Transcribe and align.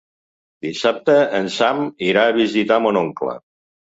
Dissabte 0.65 1.17
en 1.39 1.49
Sam 1.55 1.81
irà 2.05 2.23
a 2.31 2.35
visitar 2.39 2.79
mon 2.87 2.99
oncle. 3.03 3.37